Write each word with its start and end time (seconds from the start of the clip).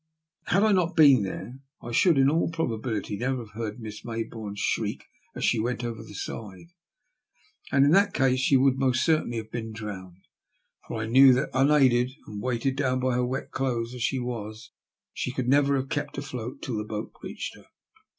Had 0.47 0.63
I 0.63 0.71
not 0.71 0.95
been 0.95 1.21
there 1.21 1.59
I 1.79 1.91
should 1.91 2.17
in 2.17 2.27
all 2.27 2.49
probability 2.49 3.17
never 3.17 3.41
have 3.45 3.51
heard 3.51 3.79
Miss 3.79 4.03
Mayboume's 4.03 4.59
shriek 4.59 5.03
as 5.35 5.45
she 5.45 5.59
went 5.59 5.83
over 5.83 6.01
the 6.01 6.15
side, 6.15 6.69
and 7.71 7.85
in 7.85 7.91
that 7.91 8.11
case 8.11 8.39
she 8.39 8.57
would 8.57 8.79
most 8.79 9.05
certainly 9.05 9.37
have 9.37 9.51
been 9.51 9.73
drowned; 9.73 10.25
for 10.87 10.99
I 11.03 11.05
knew 11.05 11.33
that, 11.35 11.49
unaided 11.53 12.13
and 12.25 12.41
weighed 12.41 12.75
down 12.75 12.99
by 12.99 13.13
her 13.13 13.25
wet 13.27 13.51
clothes 13.51 13.93
as 13.93 14.01
she 14.01 14.17
was, 14.17 14.71
she 15.13 15.31
could 15.31 15.47
never 15.47 15.75
have 15.75 15.89
kept 15.89 16.17
afloat 16.17 16.63
till 16.63 16.77
the 16.79 16.83
boat 16.83 17.11
reached 17.21 17.55
her. 17.55 17.67